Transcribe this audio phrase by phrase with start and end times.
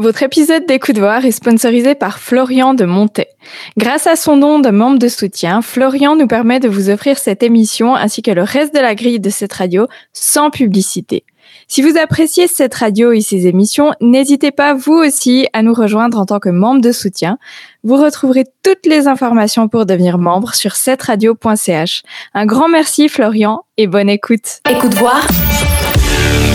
[0.00, 3.30] Votre épisode d'écoute voir est sponsorisé par Florian de Montet.
[3.76, 7.42] Grâce à son nom de membre de soutien, Florian nous permet de vous offrir cette
[7.42, 11.24] émission ainsi que le reste de la grille de cette radio sans publicité.
[11.66, 16.18] Si vous appréciez cette radio et ses émissions, n'hésitez pas vous aussi à nous rejoindre
[16.20, 17.36] en tant que membre de soutien.
[17.82, 22.02] Vous retrouverez toutes les informations pour devenir membre sur cetteradio.ch.
[22.34, 24.60] Un grand merci Florian et bonne écoute.
[24.70, 25.26] Écoute voir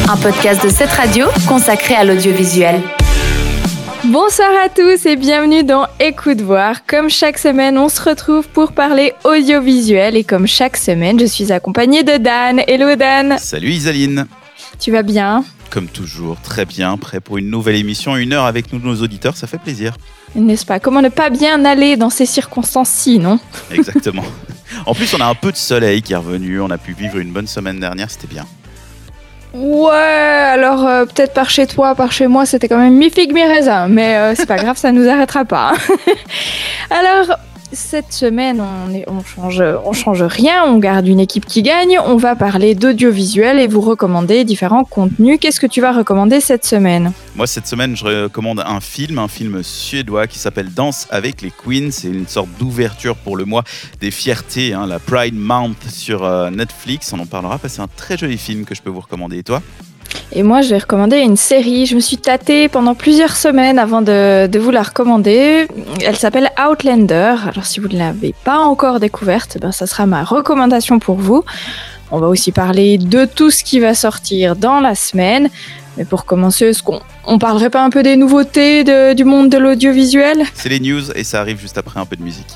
[0.10, 2.82] un podcast de cette radio consacré à l'audiovisuel.
[4.14, 6.86] Bonsoir à tous et bienvenue dans Écoute voir.
[6.86, 11.52] Comme chaque semaine, on se retrouve pour parler audiovisuel et comme chaque semaine, je suis
[11.52, 12.62] accompagnée de Dan.
[12.68, 13.40] Hello Dan.
[13.40, 14.28] Salut Isaline.
[14.80, 15.44] Tu vas bien?
[15.72, 19.36] Comme toujours, très bien, prêt pour une nouvelle émission, une heure avec nous, nos auditeurs,
[19.36, 19.98] ça fait plaisir.
[20.36, 20.80] N'est-ce pas?
[20.80, 23.40] Comment ne pas bien aller dans ces circonstances-ci, non?
[23.72, 24.26] Exactement.
[24.86, 27.18] en plus, on a un peu de soleil qui est revenu, on a pu vivre
[27.18, 28.46] une bonne semaine dernière, c'était bien.
[29.54, 33.34] Ouais, alors euh, peut-être par chez toi, par chez moi, c'était quand même mi figue
[33.34, 35.74] mi raisin, mais euh, c'est pas grave, ça nous arrêtera pas.
[36.90, 37.38] alors,
[37.74, 39.06] cette semaine, on, est,
[39.94, 41.98] change rien, on garde une équipe qui gagne.
[42.06, 45.38] On va parler d'audiovisuel et vous recommander différents contenus.
[45.40, 47.12] Qu'est-ce que tu vas recommander cette semaine?
[47.36, 51.52] Moi, cette semaine, je recommande un film, un film suédois qui s'appelle Danse avec les
[51.52, 51.90] Queens.
[51.92, 53.64] C'est une sorte d'ouverture pour le mois
[54.00, 57.12] des fiertés, hein, la Pride Month sur euh, Netflix.
[57.14, 57.60] On en parlera.
[57.68, 59.40] C'est un très joli film que je peux vous recommander.
[59.40, 59.62] Et toi?
[60.32, 61.86] Et moi, je vais recommander une série.
[61.86, 65.68] Je me suis tâtée pendant plusieurs semaines avant de, de vous la recommander.
[66.04, 67.36] Elle s'appelle Outlander.
[67.48, 71.44] Alors, si vous ne l'avez pas encore découverte, ben, ça sera ma recommandation pour vous.
[72.12, 75.50] On va aussi parler de tout ce qui va sortir dans la semaine.
[75.98, 79.50] Mais pour commencer, est-ce qu'on on parlerait pas un peu des nouveautés de, du monde
[79.50, 80.44] de l'audiovisuel?
[80.56, 82.48] C'est les news et ça arrive juste après un peu de musique.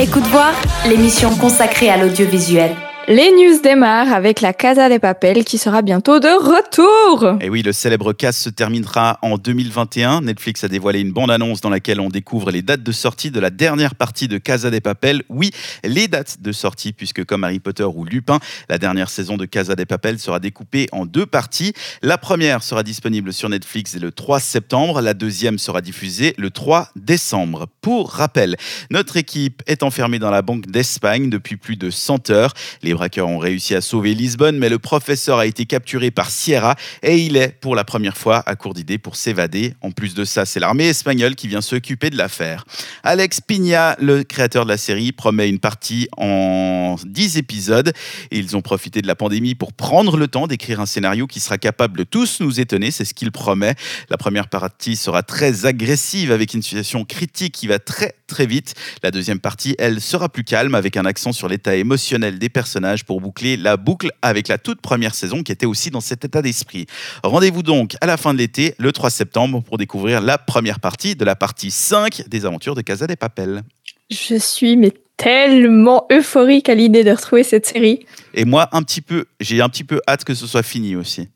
[0.00, 0.52] Écoute voir
[0.88, 2.72] l'émission consacrée à l'audiovisuel.
[3.08, 7.36] Les news démarrent avec la Casa des Papel qui sera bientôt de retour.
[7.40, 10.20] Et oui, le célèbre cast se terminera en 2021.
[10.20, 13.50] Netflix a dévoilé une bande-annonce dans laquelle on découvre les dates de sortie de la
[13.50, 15.24] dernière partie de Casa des Papel.
[15.28, 15.50] Oui,
[15.82, 19.74] les dates de sortie, puisque comme Harry Potter ou Lupin, la dernière saison de Casa
[19.74, 21.72] des Papel sera découpée en deux parties.
[22.02, 25.00] La première sera disponible sur Netflix le 3 septembre.
[25.00, 27.66] La deuxième sera diffusée le 3 décembre.
[27.80, 28.56] Pour rappel,
[28.90, 32.54] notre équipe est enfermée dans la banque d'Espagne depuis plus de 100 heures.
[32.92, 36.76] Les braqueurs ont réussi à sauver Lisbonne, mais le professeur a été capturé par Sierra
[37.02, 39.72] et il est pour la première fois à court d'idées pour s'évader.
[39.80, 42.66] En plus de ça, c'est l'armée espagnole qui vient s'occuper de l'affaire.
[43.02, 47.94] Alex Pigna, le créateur de la série, promet une partie en 10 épisodes.
[48.30, 51.56] Ils ont profité de la pandémie pour prendre le temps d'écrire un scénario qui sera
[51.56, 53.74] capable de tous nous étonner, c'est ce qu'il promet.
[54.10, 58.74] La première partie sera très agressive avec une situation critique qui va très très vite.
[59.02, 63.04] La deuxième partie, elle, sera plus calme avec un accent sur l'état émotionnel des personnages
[63.04, 66.40] pour boucler la boucle avec la toute première saison qui était aussi dans cet état
[66.40, 66.86] d'esprit.
[67.22, 71.14] Rendez-vous donc à la fin de l'été, le 3 septembre, pour découvrir la première partie
[71.14, 73.62] de la partie 5 des aventures de Casa des Papel.
[74.10, 78.00] Je suis mais tellement euphorique à l'idée de retrouver cette série.
[78.34, 81.28] Et moi, un petit peu, j'ai un petit peu hâte que ce soit fini aussi.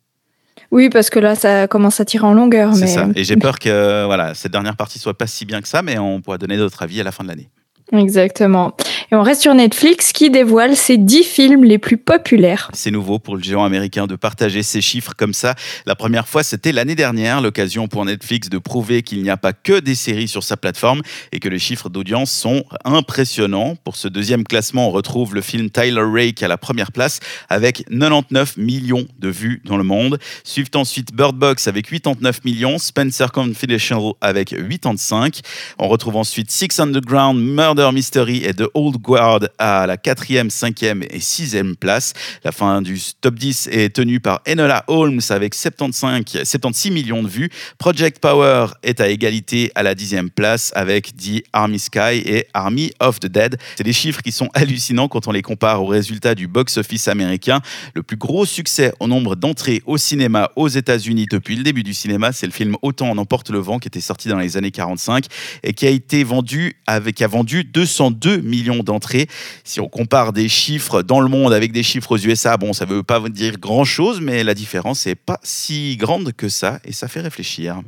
[0.71, 2.75] Oui, parce que là, ça commence à tirer en longueur.
[2.75, 3.07] C'est ça.
[3.15, 5.99] Et j'ai peur que voilà, cette dernière partie soit pas si bien que ça, mais
[5.99, 7.49] on pourra donner notre avis à la fin de l'année.
[7.93, 8.73] Exactement.
[9.13, 12.69] Et on reste sur Netflix qui dévoile ses 10 films les plus populaires.
[12.75, 15.55] C'est nouveau pour le géant américain de partager ces chiffres comme ça.
[15.87, 19.53] La première fois, c'était l'année dernière, l'occasion pour Netflix de prouver qu'il n'y a pas
[19.53, 23.77] que des séries sur sa plateforme et que les chiffres d'audience sont impressionnants.
[23.77, 27.85] Pour ce deuxième classement, on retrouve le film Tyler Rake à la première place avec
[27.89, 30.19] 99 millions de vues dans le monde.
[30.43, 35.43] Suivent ensuite Bird Box avec 89 millions, Spencer Confidential avec 85.
[35.79, 41.03] On retrouve ensuite Six Underground, Murder Mystery et The Old Guard à la quatrième, cinquième
[41.11, 42.13] et sixième place.
[42.45, 47.29] La fin du top 10 est tenue par Enola Holmes avec 75, 76 millions de
[47.29, 47.51] vues.
[47.79, 52.93] Project Power est à égalité à la dixième place avec The Army Sky et Army
[53.01, 53.59] of the Dead.
[53.77, 57.61] C'est des chiffres qui sont hallucinants quand on les compare aux résultats du box-office américain.
[57.95, 61.95] Le plus gros succès au nombre d'entrées au cinéma aux États-Unis depuis le début du
[61.95, 64.71] cinéma, c'est le film Autant en emporte le vent qui était sorti dans les années
[64.71, 65.27] 45
[65.63, 69.27] et qui a été vendu avec a vendu 202 millions d'entrées.
[69.65, 72.87] Si on compare des chiffres dans le monde avec des chiffres aux USA, bon, ça
[72.87, 76.93] ne veut pas dire grand-chose, mais la différence n'est pas si grande que ça et
[76.93, 77.83] ça fait réfléchir.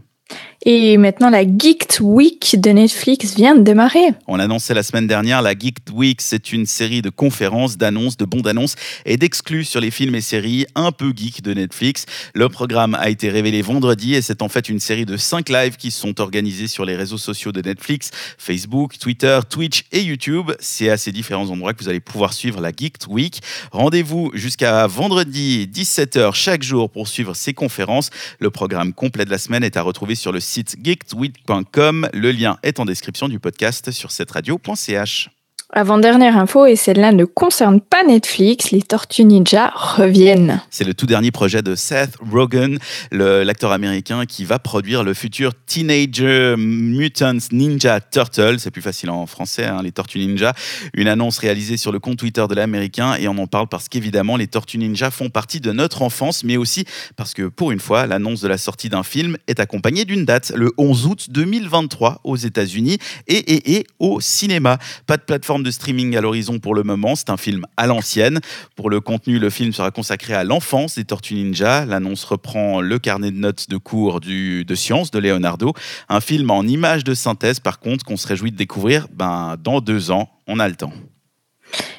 [0.67, 4.13] Et maintenant, la Geeked Week de Netflix vient de démarrer.
[4.27, 8.25] On annonçait la semaine dernière, la Geeked Week, c'est une série de conférences, d'annonces, de
[8.25, 8.75] bons d'annonces
[9.07, 12.07] et d'exclus sur les films et séries un peu geeks de Netflix.
[12.35, 15.77] Le programme a été révélé vendredi et c'est en fait une série de 5 lives
[15.77, 20.51] qui sont organisés sur les réseaux sociaux de Netflix, Facebook, Twitter, Twitch et YouTube.
[20.59, 23.41] C'est à ces différents endroits que vous allez pouvoir suivre la Geeked Week.
[23.71, 28.11] Rendez-vous jusqu'à vendredi 17h chaque jour pour suivre ces conférences.
[28.41, 32.11] Le programme complet de la semaine est à retrouver sur le site geekedweek.com.
[32.13, 35.38] Le lien est en description du podcast sur cette radio.ch.
[35.75, 40.63] Avant-dernière info, et celle-là ne concerne pas Netflix, les Tortues Ninja reviennent.
[40.71, 42.79] C'est le tout dernier projet de Seth Rogen,
[43.13, 48.59] l'acteur américain qui va produire le futur Teenager Mutants Ninja Turtle.
[48.61, 50.55] C'est plus facile en français, hein, les Tortues Ninja.
[50.95, 54.39] Une annonce réalisée sur le compte Twitter de l'américain et on en parle parce qu'évidemment,
[54.39, 56.87] les Tortues Ninja font partie de notre enfance, mais aussi
[57.17, 60.51] parce que pour une fois, l'annonce de la sortie d'un film est accompagnée d'une date,
[60.57, 64.79] le 11 août 2023 aux États-Unis et, et, et au cinéma.
[65.07, 67.17] Pas de plateforme de streaming à l'horizon pour le moment.
[67.17, 68.41] C'est un film à l'ancienne.
[68.77, 71.85] Pour le contenu, le film sera consacré à l'enfance des Tortues Ninja.
[71.85, 75.73] L'annonce reprend le carnet de notes de cours du, de sciences de Leonardo.
[76.09, 79.81] Un film en images de synthèse, par contre, qu'on se réjouit de découvrir ben, dans
[79.81, 80.29] deux ans.
[80.47, 80.93] On a le temps.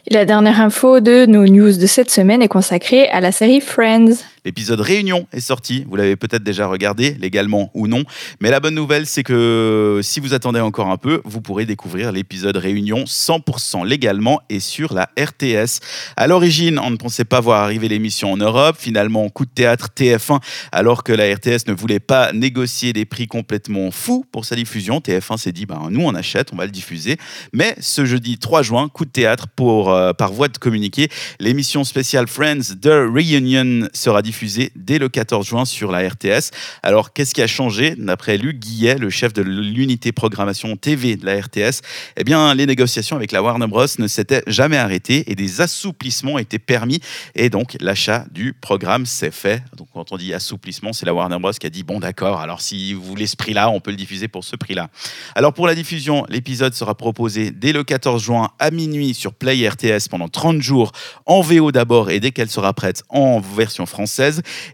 [0.09, 4.15] La dernière info de nos news de cette semaine est consacrée à la série Friends.
[4.49, 8.03] L'épisode Réunion est sorti, vous l'avez peut-être déjà regardé, légalement ou non.
[8.41, 12.11] Mais la bonne nouvelle, c'est que si vous attendez encore un peu, vous pourrez découvrir
[12.11, 15.81] l'épisode Réunion 100% légalement et sur la RTS.
[16.17, 18.77] À l'origine, on ne pensait pas voir arriver l'émission en Europe.
[18.79, 20.39] Finalement, coup de théâtre TF1,
[20.71, 24.97] alors que la RTS ne voulait pas négocier des prix complètement fous pour sa diffusion.
[24.97, 27.17] TF1 s'est dit, ben, nous on achète, on va le diffuser.
[27.53, 31.07] Mais ce jeudi 3 juin, coup de théâtre pour, euh, par voie de communiqué,
[31.39, 34.38] l'émission spéciale Friends The Reunion sera diffusée
[34.75, 36.51] dès le 14 juin sur la RTS.
[36.83, 41.25] Alors, qu'est-ce qui a changé D'après Luc Guillet, le chef de l'unité programmation TV de
[41.25, 41.81] la RTS,
[42.17, 43.85] eh bien, les négociations avec la Warner Bros.
[43.97, 47.01] ne s'étaient jamais arrêtées et des assouplissements étaient permis.
[47.35, 49.63] Et donc, l'achat du programme s'est fait.
[49.75, 51.51] Donc, quand on dit assouplissement, c'est la Warner Bros.
[51.51, 54.27] qui a dit bon, d'accord, alors si vous voulez ce prix-là, on peut le diffuser
[54.27, 54.89] pour ce prix-là.
[55.35, 59.67] Alors, pour la diffusion, l'épisode sera proposé dès le 14 juin à minuit sur Play
[59.67, 60.91] RTS pendant 30 jours
[61.25, 64.18] en VO d'abord et dès qu'elle sera prête en version française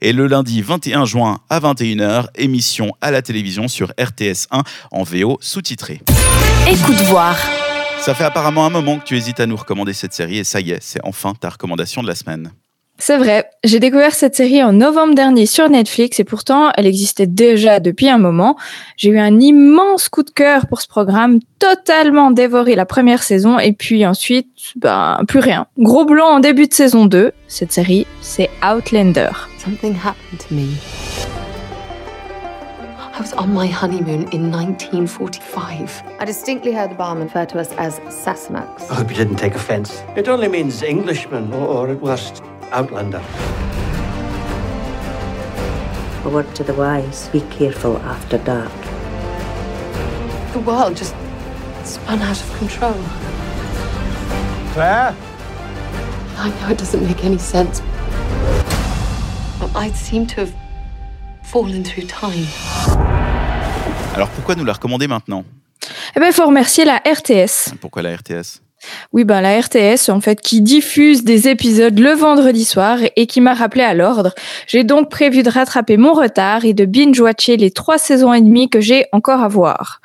[0.01, 5.03] et le lundi 21 juin à 21h, émission à la télévision sur RTS 1 en
[5.03, 6.01] VO sous-titré.
[6.67, 7.37] Écoute voir.
[7.99, 10.59] Ça fait apparemment un moment que tu hésites à nous recommander cette série et ça
[10.59, 12.51] y est, c'est enfin ta recommandation de la semaine.
[12.97, 17.27] C'est vrai, j'ai découvert cette série en novembre dernier sur Netflix et pourtant elle existait
[17.27, 18.55] déjà depuis un moment.
[18.95, 23.59] J'ai eu un immense coup de cœur pour ce programme, totalement dévoré la première saison
[23.59, 24.47] et puis ensuite,
[24.77, 25.67] ben, plus rien.
[25.77, 27.33] Gros blanc en début de saison 2.
[27.47, 29.29] Cette série, c'est Outlander.
[29.57, 30.77] Something happened to me.
[33.17, 36.03] I was on my honeymoon in 1945.
[36.19, 38.89] I distinctly heard the barman refer to us as Sassenachs.
[38.89, 40.03] I hope you didn't take offense.
[40.17, 43.21] It only means Englishman, or, or at worst, Outlander.
[46.23, 48.71] A word to the wise be careful after dark?
[50.53, 51.13] The world just
[51.83, 52.95] spun out of control.
[54.73, 55.15] Claire?
[56.37, 57.81] I know it doesn't make any sense.
[59.59, 60.53] But I seem to have
[61.43, 62.47] fallen through time.
[64.15, 65.45] Alors pourquoi nous la recommander maintenant?
[66.15, 67.75] Eh ben, il faut remercier la RTS.
[67.79, 68.64] Pourquoi la RTS
[69.13, 73.41] Oui, ben la RTS, en fait, qui diffuse des épisodes le vendredi soir et qui
[73.41, 74.33] m'a rappelé à l'ordre.
[74.67, 78.69] J'ai donc prévu de rattraper mon retard et de binge-watcher les trois saisons et demie
[78.69, 80.01] que j'ai encore à voir.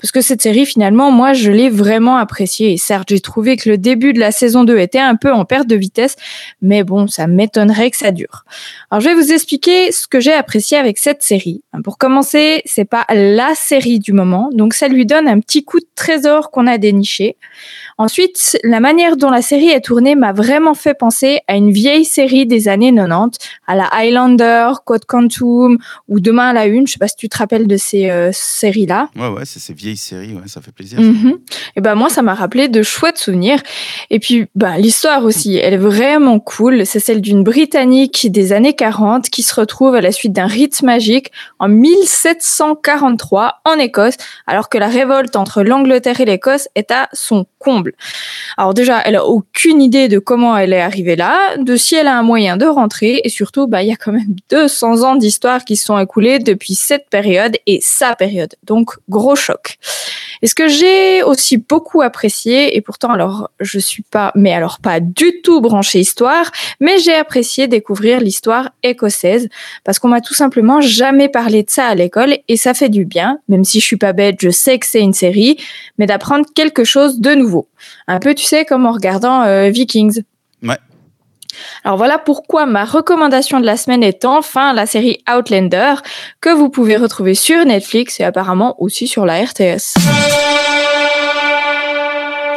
[0.00, 2.72] Parce que cette série, finalement, moi, je l'ai vraiment appréciée.
[2.72, 5.44] Et certes, j'ai trouvé que le début de la saison 2 était un peu en
[5.44, 6.16] perte de vitesse,
[6.62, 8.44] mais bon, ça m'étonnerait que ça dure.
[8.90, 11.62] Alors, je vais vous expliquer ce que j'ai apprécié avec cette série.
[11.82, 15.80] Pour commencer, c'est pas la série du moment, donc ça lui donne un petit coup
[15.80, 17.36] de trésor qu'on a déniché.
[17.98, 22.04] Ensuite, la manière dont la série est tournée m'a vraiment fait penser à une vieille
[22.04, 26.86] série des années 90, à la Highlander, Code Quantum ou Demain à la Une.
[26.86, 29.08] Je sais pas si tu te rappelles de ces euh, séries-là.
[29.16, 31.00] Ouais, ouais, c'est ces vieilles séries, ouais, ça fait plaisir.
[31.00, 31.38] Mhm.
[31.76, 33.60] Et ben moi, ça m'a rappelé de chouettes souvenirs.
[34.10, 36.86] Et puis, ben, l'histoire aussi, elle est vraiment cool.
[36.86, 40.82] C'est celle d'une Britannique des années 40 qui se retrouve à la suite d'un rite
[40.82, 47.08] magique en 1743 en Écosse, alors que la révolte entre l'Angleterre et l'Écosse est à
[47.12, 47.83] son comble.
[48.56, 52.06] Alors déjà, elle a aucune idée de comment elle est arrivée là, de si elle
[52.06, 55.16] a un moyen de rentrer, et surtout, bah, il y a quand même 200 ans
[55.16, 58.54] d'histoire qui se sont écoulés depuis cette période et sa période.
[58.64, 59.78] Donc, gros choc.
[60.44, 64.78] Et ce que j'ai aussi beaucoup apprécié, et pourtant, alors, je suis pas, mais alors
[64.78, 69.48] pas du tout branchée histoire, mais j'ai apprécié découvrir l'histoire écossaise,
[69.84, 73.06] parce qu'on m'a tout simplement jamais parlé de ça à l'école, et ça fait du
[73.06, 75.56] bien, même si je suis pas bête, je sais que c'est une série,
[75.96, 77.66] mais d'apprendre quelque chose de nouveau.
[78.06, 80.24] Un peu, tu sais, comme en regardant euh, Vikings.
[80.62, 80.76] Ouais.
[81.84, 85.94] Alors voilà pourquoi ma recommandation de la semaine est enfin la série Outlander,
[86.40, 89.94] que vous pouvez retrouver sur Netflix et apparemment aussi sur la RTS.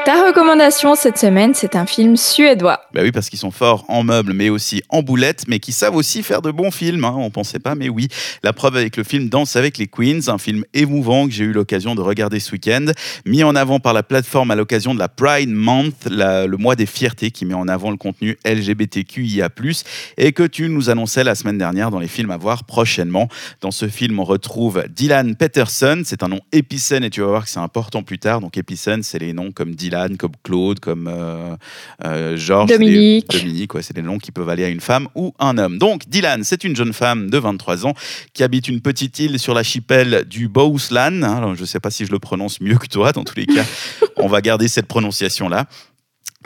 [0.08, 2.80] Ta recommandation cette semaine, c'est un film suédois.
[2.94, 5.98] Bah oui, parce qu'ils sont forts en meubles, mais aussi en boulettes, mais qui savent
[5.98, 7.04] aussi faire de bons films.
[7.04, 7.14] Hein.
[7.18, 8.08] On pensait pas, mais oui.
[8.42, 11.52] La preuve avec le film Danse avec les Queens, un film émouvant que j'ai eu
[11.52, 12.86] l'occasion de regarder ce week-end,
[13.26, 16.86] mis en avant par la plateforme à l'occasion de la Pride Month, le mois des
[16.86, 19.50] fiertés qui met en avant le contenu LGBTQIA+,
[20.16, 23.28] et que tu nous annonçais la semaine dernière dans les films à voir prochainement.
[23.60, 27.44] Dans ce film, on retrouve Dylan Peterson, c'est un nom épicène et tu vas voir
[27.44, 28.40] que c'est important plus tard.
[28.40, 31.56] Donc épicène, c'est les noms comme Dylan, comme Claude, comme euh,
[32.06, 32.70] euh, Georges.
[32.70, 33.30] des- Dominique.
[33.32, 35.77] Dominique, ouais, c'est des noms qui peuvent aller à une femme ou un homme.
[35.77, 37.94] Donc Dylan, c'est une jeune femme de 23 ans
[38.34, 40.50] qui habite une petite île sur l'archipel du.
[41.24, 43.46] Alors, je ne sais pas si je le prononce mieux que toi, dans tous les
[43.46, 43.66] cas,
[44.18, 45.66] on va garder cette prononciation-là.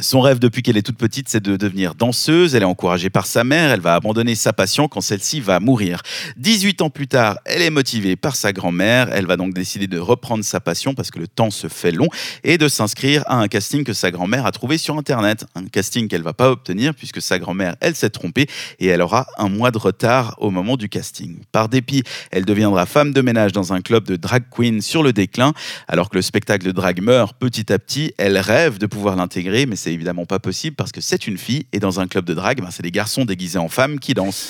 [0.01, 2.55] Son rêve depuis qu'elle est toute petite, c'est de devenir danseuse.
[2.55, 3.69] Elle est encouragée par sa mère.
[3.69, 6.01] Elle va abandonner sa passion quand celle-ci va mourir.
[6.37, 9.09] 18 ans plus tard, elle est motivée par sa grand-mère.
[9.13, 12.07] Elle va donc décider de reprendre sa passion parce que le temps se fait long
[12.43, 15.45] et de s'inscrire à un casting que sa grand-mère a trouvé sur Internet.
[15.53, 18.47] Un casting qu'elle va pas obtenir puisque sa grand-mère, elle s'est trompée
[18.79, 21.37] et elle aura un mois de retard au moment du casting.
[21.51, 25.13] Par dépit, elle deviendra femme de ménage dans un club de drag queen sur le
[25.13, 25.53] déclin.
[25.87, 29.67] Alors que le spectacle de drag meurt petit à petit, elle rêve de pouvoir l'intégrer,
[29.67, 32.33] mais c'est évidemment pas possible parce que c'est une fille et dans un club de
[32.33, 34.49] drag, ben, c'est des garçons déguisés en femmes qui dansent.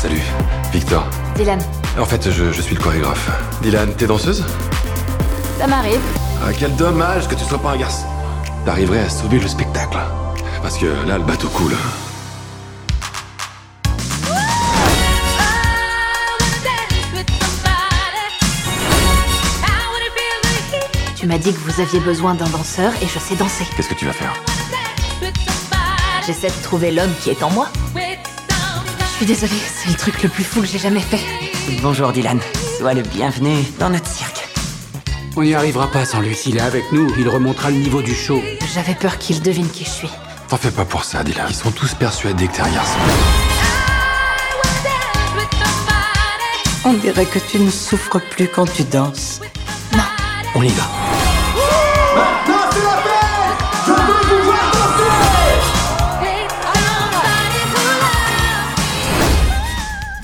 [0.00, 0.20] Salut,
[0.72, 1.06] Victor.
[1.36, 1.60] Dylan,
[1.98, 3.30] En fait, je, je suis le chorégraphe.
[3.62, 4.44] Dylan, t'es danseuse?
[5.58, 6.00] Ça m'arrive.
[6.44, 8.06] Ah, quel dommage que tu sois pas un garçon.
[8.64, 9.96] T'arriverais à sauver le spectacle.
[10.62, 11.72] Parce que là, le bateau coule.
[21.26, 23.66] Tu m'as dit que vous aviez besoin d'un danseur et je sais danser.
[23.76, 24.32] Qu'est-ce que tu vas faire
[26.24, 27.68] J'essaie de trouver l'homme qui est en moi.
[27.96, 31.18] Je suis désolée, c'est le truc le plus fou que j'ai jamais fait.
[31.82, 32.38] Bonjour Dylan,
[32.78, 34.48] sois le bienvenu dans notre cirque.
[35.34, 36.32] On n'y arrivera pas sans lui.
[36.32, 38.40] S'il est avec nous, il remontera le niveau du show.
[38.72, 40.10] J'avais peur qu'il devine qui je suis.
[40.46, 41.46] T'en fais pas pour ça, Dylan.
[41.48, 42.98] Ils sont tous persuadés que t'es un garçon.
[46.84, 49.40] On dirait que tu ne souffres plus quand tu danses.
[50.54, 51.05] On y va.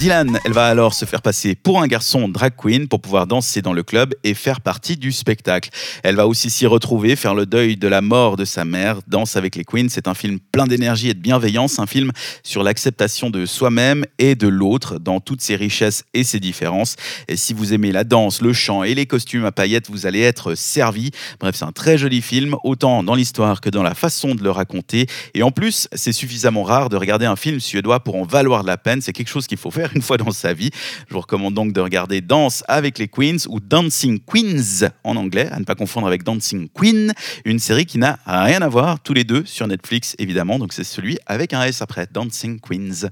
[0.02, 3.62] Dylan, elle va alors se faire passer pour un garçon drag queen pour pouvoir danser
[3.62, 5.70] dans le club et faire partie du spectacle.
[6.02, 8.98] Elle va aussi s'y retrouver, faire le deuil de la mort de sa mère.
[9.06, 12.10] Danse avec les queens, c'est un film plein d'énergie et de bienveillance, un film
[12.42, 16.96] sur l'acceptation de soi-même et de l'autre dans toutes ses richesses et ses différences.
[17.28, 20.22] Et si vous aimez la danse, le chant et les costumes à paillettes, vous allez
[20.22, 21.12] être servi.
[21.38, 24.50] Bref, c'est un très joli film, autant dans l'histoire que dans la façon de le
[24.50, 25.06] raconter.
[25.34, 28.76] Et en plus, c'est suffisamment rare de regarder un film suédois pour en valoir la
[28.76, 29.00] peine.
[29.00, 30.70] C'est quelque chose qu'il faut faire une fois dans sa vie.
[31.08, 35.48] Je vous recommande donc de regarder Danse avec les Queens ou Dancing Queens en anglais,
[35.50, 37.12] à ne pas confondre avec Dancing Queen,
[37.44, 40.58] une série qui n'a rien à voir, tous les deux sur Netflix évidemment.
[40.58, 43.08] Donc c'est celui avec un S après, Dancing Queens.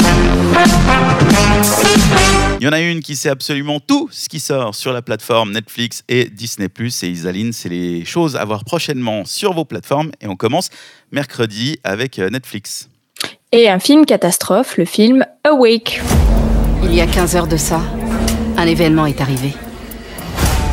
[2.61, 5.53] Il y en a une qui sait absolument tout ce qui sort sur la plateforme
[5.53, 6.69] Netflix et Disney+.
[7.03, 10.11] Et Isaline, c'est les choses à voir prochainement sur vos plateformes.
[10.21, 10.71] Et on commence
[11.13, 12.89] mercredi avec euh, Netflix.
[13.53, 16.01] Et un film catastrophe, le film Awake.
[16.83, 17.81] Il y a 15 heures de ça,
[18.57, 19.55] un événement est arrivé.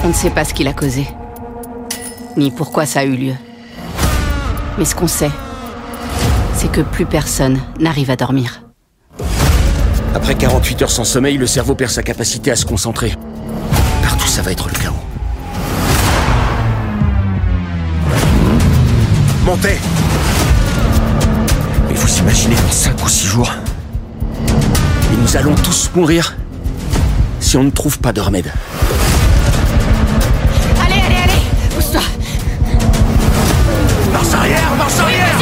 [0.03, 1.07] On ne sait pas ce qu'il a causé,
[2.35, 3.33] ni pourquoi ça a eu lieu.
[4.77, 5.31] Mais ce qu'on sait,
[6.53, 8.63] c'est que plus personne n'arrive à dormir.
[10.15, 13.13] Après 48 heures sans sommeil, le cerveau perd sa capacité à se concentrer.
[14.01, 14.93] Partout, ça va être le chaos.
[19.45, 19.77] Montez
[21.87, 23.51] Mais vous imaginez dans 5 ou 6 jours
[25.11, 26.35] Et nous allons tous mourir
[27.39, 28.51] si on ne trouve pas de remède.
[30.83, 31.41] Allez, allez, allez
[31.75, 32.01] Pousse-toi.
[34.11, 35.37] Marche arrière Marche arrière.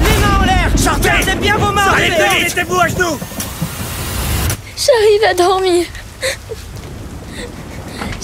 [0.00, 1.82] Les mains en l'air Gardez bien vos mains.
[1.82, 3.18] Arrêtez Mettez-vous à genoux.
[4.76, 5.86] J'arrive à dormir.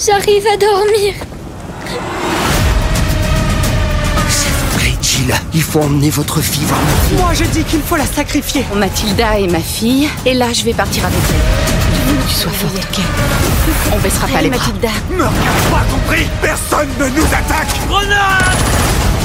[0.05, 1.13] J'arrive à dormir.
[5.53, 7.17] Il faut emmener votre fille voir ma fille.
[7.17, 8.65] Moi, je dis qu'il faut la sacrifier.
[8.75, 11.35] Mathilda est ma fille, et là, je vais partir avec elle.
[12.07, 13.03] Je veux que tu sois forte, ok
[13.93, 14.65] On baissera pas les bras.
[14.65, 14.89] Mathilda.
[15.11, 17.79] Me regarde pas, compris Personne ne nous attaque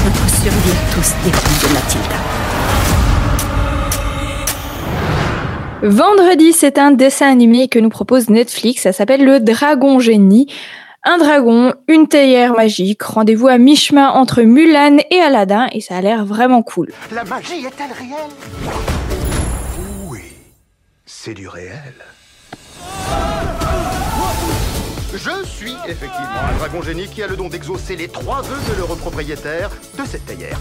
[0.05, 2.15] Notre survie à tous dépend de Mathilda.
[5.81, 8.83] Vendredi, c'est un dessin animé que nous propose Netflix.
[8.83, 10.47] Ça s'appelle Le Dragon Génie.
[11.05, 13.01] Un dragon, une théière magique.
[13.03, 16.91] Rendez-vous à mi-chemin entre Mulan et Aladdin et ça a l'air vraiment cool.
[17.13, 18.29] La magie est-elle réelle?
[20.07, 20.19] Oui,
[21.05, 21.93] c'est du réel.
[25.13, 28.77] Je suis effectivement un dragon génie qui a le don d'exaucer les trois vœux de
[28.77, 30.59] l'heureux propriétaire de cette théière.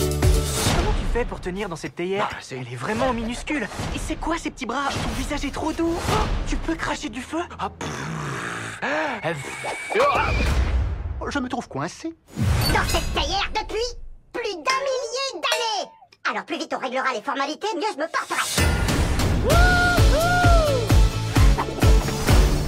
[0.00, 2.28] Comment tu fais pour tenir dans cette théière?
[2.50, 3.68] Elle est vraiment minuscule.
[3.94, 4.88] Et c'est quoi ces petits bras?
[4.90, 5.94] Ton visage est trop doux.
[5.96, 7.38] Oh, tu peux cracher du feu?
[7.60, 7.70] Ah,
[11.30, 12.14] Je me trouve coincé.
[12.74, 13.78] Dans cette théière depuis
[14.32, 15.90] plus d'un millier d'années
[16.30, 18.40] Alors plus vite on réglera les formalités, mieux je me porterai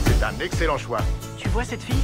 [0.05, 1.01] C'est un excellent choix.
[1.39, 2.03] Tu vois cette fille?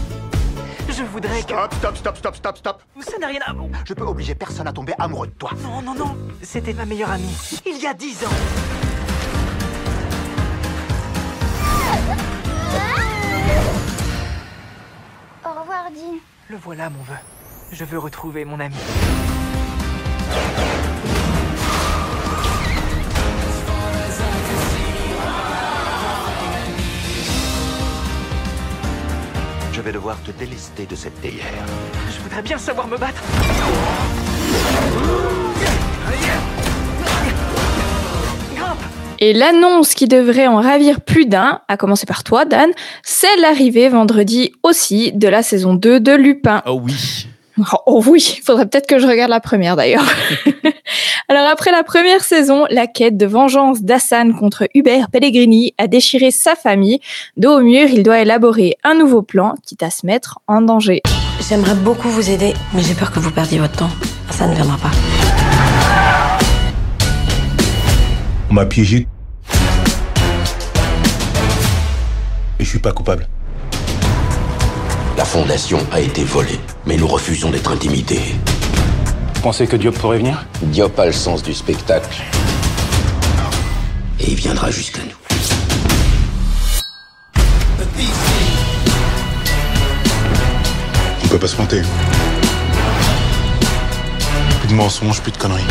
[0.89, 1.53] Je voudrais que...
[1.53, 2.83] Stop, stop, stop, stop, stop, stop.
[3.01, 3.55] Ça n'a rien à...
[3.85, 5.51] Je peux obliger personne à tomber amoureux de toi.
[5.63, 6.17] Non, non, non.
[6.43, 7.37] C'était ma meilleure amie.
[7.67, 8.76] Il y a dix ans.
[16.49, 17.15] Le voilà, mon vœu.
[17.71, 18.75] Je veux retrouver mon ami.
[29.73, 31.45] Je vais devoir te délester de cette théière.
[32.11, 33.23] Je voudrais bien savoir me battre.
[39.21, 42.71] Et l'annonce qui devrait en ravir plus d'un, à commencer par toi, Dan,
[43.03, 46.63] c'est l'arrivée vendredi aussi de la saison 2 de Lupin.
[46.67, 47.27] Oh oui.
[47.59, 50.05] Oh, oh oui, il faudrait peut-être que je regarde la première d'ailleurs.
[51.29, 56.31] Alors après la première saison, la quête de vengeance d'Hassan contre Hubert Pellegrini a déchiré
[56.31, 57.01] sa famille.
[57.39, 61.01] Dos au mur, il doit élaborer un nouveau plan, quitte à se mettre en danger.
[61.49, 63.91] J'aimerais beaucoup vous aider, mais j'ai peur que vous perdiez votre temps.
[64.31, 64.91] Ça ne viendra pas.
[68.57, 69.07] M'a piégé.
[72.59, 73.29] Et je suis pas coupable.
[75.19, 78.35] La fondation a été volée, mais nous refusons d'être intimidés.
[79.35, 80.47] Vous pensez que Diop pourrait venir?
[80.63, 82.23] Diop a le sens du spectacle.
[84.21, 85.19] Et il viendra jusqu'à nous.
[91.25, 91.83] On peut pas se planter.
[94.61, 95.67] Plus de mensonges, plus de conneries.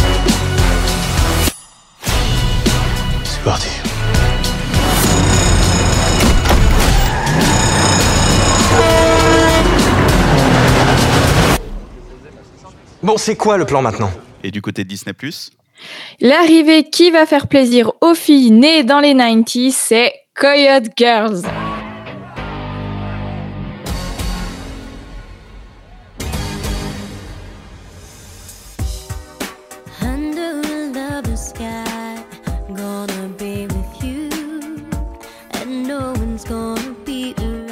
[13.05, 14.09] Bon, c'est quoi le plan maintenant?
[14.43, 15.13] Et du côté de Disney+,
[16.21, 21.43] L'arrivée qui va faire plaisir aux filles nées dans les 90s, c'est Coyote Girls.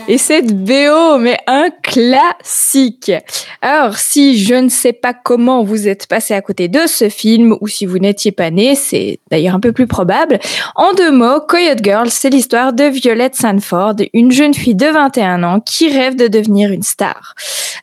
[0.07, 3.11] Et cette BO, mais un classique.
[3.61, 7.55] Alors, si je ne sais pas comment vous êtes passé à côté de ce film,
[7.61, 10.39] ou si vous n'étiez pas né, c'est d'ailleurs un peu plus probable.
[10.75, 15.43] En deux mots, Coyote Girl, c'est l'histoire de Violette Sanford, une jeune fille de 21
[15.43, 17.35] ans qui rêve de devenir une star.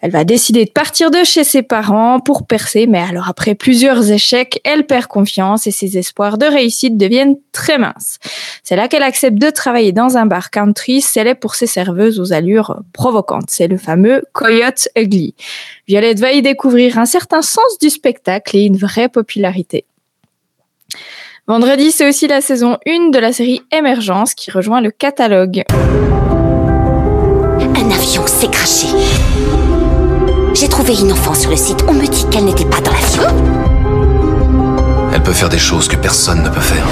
[0.02, 4.10] Elle va décider de partir de chez ses parents pour percer, mais alors après plusieurs
[4.10, 8.18] échecs, elle perd confiance et ses espoirs de réussite deviennent très minces.
[8.64, 12.32] C'est là qu'elle accepte de travailler dans un bar country célèbre pour ses serveuses aux
[12.32, 13.50] allures provocantes.
[13.50, 13.99] C'est le fameux
[14.32, 15.34] Coyote Ugly.
[15.88, 19.84] Violette va y découvrir un certain sens du spectacle et une vraie popularité.
[21.46, 25.64] Vendredi, c'est aussi la saison 1 de la série Émergence qui rejoint le catalogue.
[27.80, 28.86] Un avion s'est craché.
[30.54, 31.84] J'ai trouvé une enfant sur le site.
[31.88, 33.22] On me dit qu'elle n'était pas dans l'avion.
[35.12, 36.86] Elle peut faire des choses que personne ne peut faire.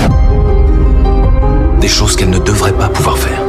[1.80, 3.42] Des choses qu'elle ne devrait pas pouvoir faire.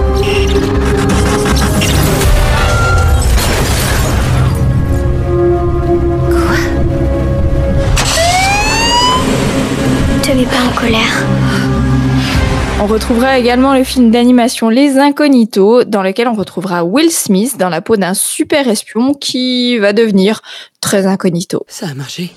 [10.45, 11.25] Pas en colère.
[12.81, 17.67] On retrouvera également le film d'animation Les Incognitos, dans lequel on retrouvera Will Smith dans
[17.67, 20.41] la peau d'un super espion qui va devenir
[20.79, 21.65] très incognito.
[21.67, 22.31] Ça a marché.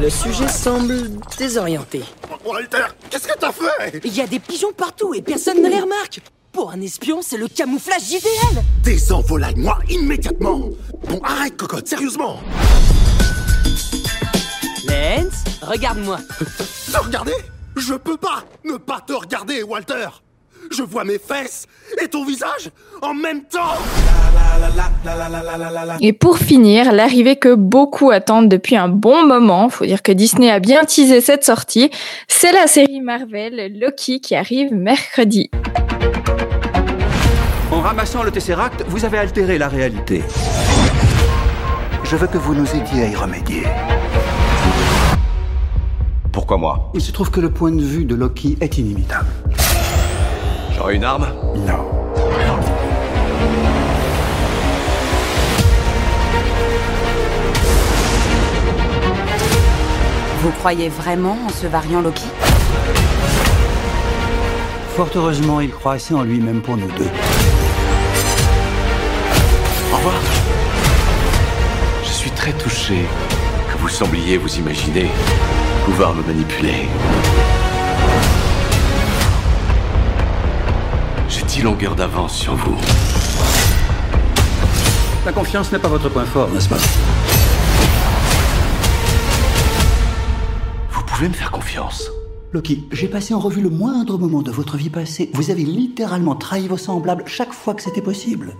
[0.00, 2.00] Le sujet semble désorienté.
[2.46, 4.00] Walter, qu'est-ce que t'as fait?
[4.04, 6.20] Il y a des pigeons partout et personne ne les remarque.
[6.54, 10.70] Pour un espion, c'est le camouflage idéal Désenvolaille-moi immédiatement
[11.14, 12.40] Bon, arrête, cocotte, sérieusement
[14.88, 16.18] Lance, regarde-moi.
[16.92, 17.34] Te regarder?
[17.76, 20.08] Je peux pas ne pas te regarder, Walter
[20.72, 21.68] Je vois mes fesses
[22.02, 23.76] et ton visage en même temps
[26.00, 30.50] Et pour finir, l'arrivée que beaucoup attendent depuis un bon moment, faut dire que Disney
[30.50, 31.92] a bien teasé cette sortie,
[32.26, 35.48] c'est la série Marvel Loki qui arrive mercredi.
[37.70, 40.22] En ramassant le Tesseract, vous avez altéré la réalité.
[42.04, 43.62] Je veux que vous nous aidiez à y remédier.
[46.30, 46.90] Pourquoi moi?
[46.94, 49.26] Il se trouve que le point de vue de Loki est inimitable.
[50.76, 51.26] J'aurais une arme?
[51.56, 51.90] Non.
[60.42, 62.26] Vous croyez vraiment en ce variant Loki?
[64.94, 67.08] Fort heureusement, il croit assez en lui-même pour nous deux.
[69.90, 70.14] Au revoir.
[72.44, 73.06] Très touché
[73.72, 75.06] que vous sembliez vous imaginer
[75.86, 76.88] pouvoir me manipuler.
[81.26, 82.76] J'ai dix longueurs d'avance sur vous?
[85.24, 86.76] La confiance n'est pas votre point fort, n'est-ce pas?
[90.90, 92.10] Vous pouvez me faire confiance.
[92.52, 95.30] Loki, j'ai passé en revue le moindre moment de votre vie passée.
[95.32, 98.54] Vous avez littéralement trahi vos semblables chaque fois que c'était possible.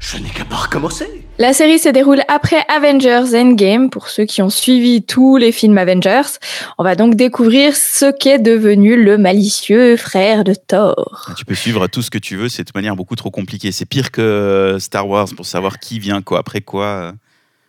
[0.00, 1.21] Je n'ai qu'à pas recommencer.
[1.42, 3.90] La série se déroule après Avengers Endgame.
[3.90, 6.38] Pour ceux qui ont suivi tous les films Avengers,
[6.78, 11.32] on va donc découvrir ce qu'est devenu le malicieux frère de Thor.
[11.36, 13.72] Tu peux suivre tout ce que tu veux, c'est de manière beaucoup trop compliqué.
[13.72, 17.12] C'est pire que Star Wars pour savoir qui vient quoi après quoi.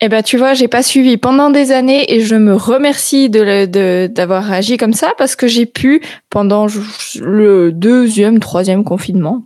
[0.02, 4.08] Eh ben, tu vois, j'ai pas suivi pendant des années et je me remercie de
[4.08, 6.68] d'avoir agi comme ça parce que j'ai pu, pendant
[7.22, 9.46] le deuxième, troisième confinement,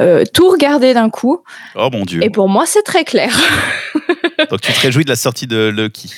[0.00, 1.40] euh, tout regarder d'un coup.
[1.74, 2.22] Oh mon dieu.
[2.22, 3.34] Et pour moi, c'est très clair.
[4.50, 6.12] Donc tu te réjouis de la sortie de Lucky.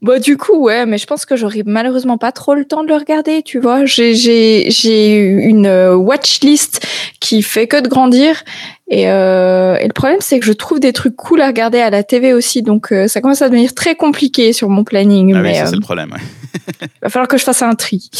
[0.00, 2.88] Bah du coup ouais, mais je pense que j'aurai malheureusement pas trop le temps de
[2.88, 3.84] le regarder, tu vois.
[3.84, 6.86] J'ai j'ai j'ai une euh, watchlist
[7.18, 8.44] qui fait que de grandir
[8.88, 11.90] et, euh, et le problème c'est que je trouve des trucs cool à regarder à
[11.90, 15.34] la TV aussi, donc euh, ça commence à devenir très compliqué sur mon planning.
[15.34, 16.12] Ah oui, ça euh, c'est le problème.
[16.12, 16.20] ouais.
[17.02, 18.10] va falloir que je fasse un tri.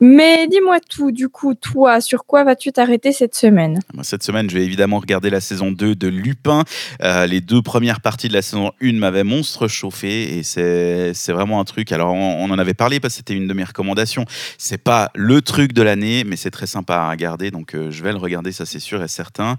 [0.00, 3.80] Mais dis-moi tout, du coup, toi, sur quoi vas-tu t'arrêter cette semaine?
[4.02, 6.64] Cette semaine, je vais évidemment regarder la saison 2 de Lupin.
[7.02, 11.32] Euh, les deux premières parties de la saison 1 m'avaient monstre chauffé et c'est c'est
[11.32, 11.92] vraiment un truc.
[11.92, 14.24] Alors, on, on en avait parlé parce que c'était une de mes recommandations.
[14.56, 17.50] C'est pas le truc de l'année, mais c'est très sympa à regarder.
[17.50, 19.56] Donc, euh, je vais le regarder, ça c'est sûr et certain.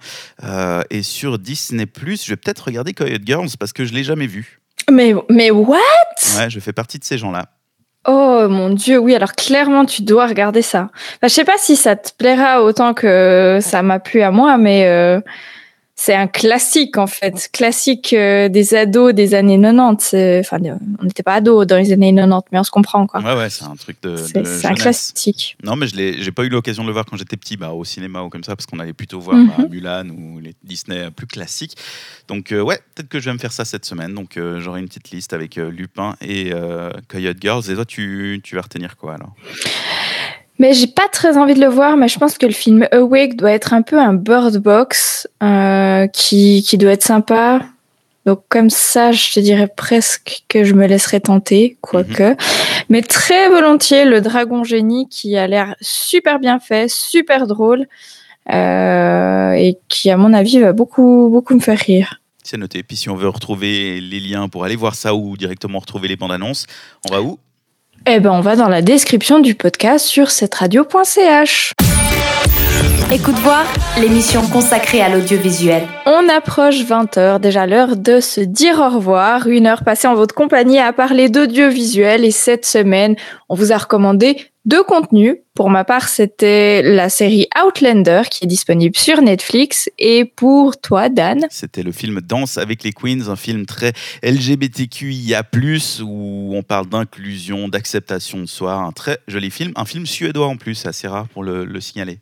[0.50, 4.28] Euh, et sur Disney, je vais peut-être regarder Coyote Girls parce que je l'ai jamais
[4.28, 4.60] vu.
[4.90, 5.78] Mais mais what?
[6.38, 7.46] Ouais, je fais partie de ces gens-là.
[8.08, 10.90] Oh mon dieu, oui, alors clairement tu dois regarder ça.
[11.18, 14.58] Enfin, je sais pas si ça te plaira autant que ça m'a plu à moi,
[14.58, 15.20] mais euh,
[16.02, 19.98] c'est un classique en fait, classique euh, des ados des années 90.
[20.02, 23.06] C'est- Enfin, euh, on n'était pas ados dans les années 90, mais on se comprend
[23.06, 23.20] quoi.
[23.22, 24.16] Ouais, ouais, c'est un truc de.
[24.16, 25.58] C'est un classique.
[25.62, 27.84] Non, mais je j'ai pas eu l'occasion de le voir quand j'étais petit, bah, au
[27.84, 29.48] cinéma ou comme ça, parce qu'on allait plutôt voir Mhm.
[29.58, 31.76] bah, Mulan ou les Disney plus classiques.
[32.30, 34.14] Donc, euh, ouais, peut-être que je vais me faire ça cette semaine.
[34.14, 37.64] Donc, euh, j'aurai une petite liste avec euh, Lupin et euh, Coyote Girls.
[37.70, 39.34] Et toi, tu, tu vas retenir quoi alors?
[40.60, 43.38] Mais j'ai pas très envie de le voir, mais je pense que le film Awake
[43.38, 47.62] doit être un peu un bird box euh, qui, qui doit être sympa.
[48.26, 52.36] Donc comme ça, je te dirais presque que je me laisserai tenter, quoique.
[52.90, 57.88] Mais très volontiers, le Dragon Génie qui a l'air super bien fait, super drôle,
[58.52, 62.20] euh, et qui à mon avis va beaucoup, beaucoup me faire rire.
[62.44, 62.84] C'est noté.
[62.84, 66.16] Puis, si on veut retrouver les liens pour aller voir ça ou directement retrouver les
[66.16, 66.66] bandes annonces,
[67.08, 67.38] on va où?
[68.06, 71.74] Eh ben, on va dans la description du podcast sur cette radio.ch.
[73.12, 73.66] Écoute voir,
[74.00, 75.88] l'émission consacrée à l'audiovisuel.
[76.06, 79.48] On approche 20h, déjà l'heure de se dire au revoir.
[79.48, 83.16] Une heure passée en votre compagnie à parler d'audiovisuel et cette semaine,
[83.50, 85.38] on vous a recommandé deux contenus.
[85.56, 91.10] Pour ma part, c'était la série Outlander qui est disponible sur Netflix et pour toi,
[91.10, 91.48] Dan?
[91.50, 95.42] C'était le film Danse avec les Queens, un film très LGBTQIA+,
[96.04, 98.74] où on parle d'inclusion, d'acceptation de soi.
[98.74, 99.72] Un très joli film.
[99.76, 102.20] Un film suédois en plus, assez rare pour le, le signaler.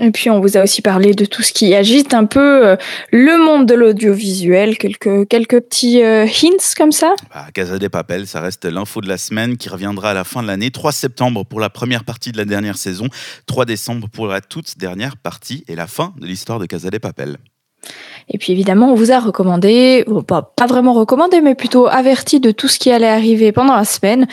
[0.00, 2.76] Et puis on vous a aussi parlé de tout ce qui agite un peu euh,
[3.12, 7.14] le monde de l'audiovisuel, quelques, quelques petits euh, hints comme ça?
[7.32, 10.42] Bah, Casa des Papel, ça reste l'info de la semaine qui reviendra à la fin
[10.42, 10.72] de l'année.
[10.72, 13.06] 3 septembre pour la première partie de la dernière saison,
[13.46, 16.98] 3 décembre pour la toute dernière partie et la fin de l'histoire de Casa des
[16.98, 17.36] Papel.
[18.28, 22.40] Et puis évidemment, on vous a recommandé, bon, pas, pas vraiment recommandé, mais plutôt averti
[22.40, 24.26] de tout ce qui allait arriver pendant la semaine.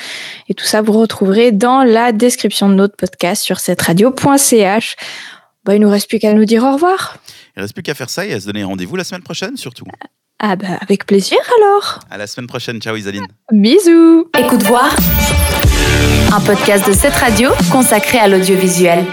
[0.50, 4.96] Et tout ça, vous retrouverez dans la description de notre podcast sur cette radio.ch.
[5.64, 7.18] Bah, il nous reste plus qu'à nous dire au revoir.
[7.56, 9.86] Il reste plus qu'à faire ça et à se donner rendez-vous la semaine prochaine surtout.
[10.40, 12.00] Ah bah avec plaisir alors.
[12.10, 12.82] À la semaine prochaine.
[12.82, 13.28] Ciao Isaline.
[13.52, 14.28] Bisous.
[14.38, 14.96] Écoute voir.
[16.34, 19.06] Un podcast de cette radio consacré à l'audiovisuel.